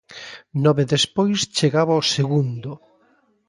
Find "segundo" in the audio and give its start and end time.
2.15-2.71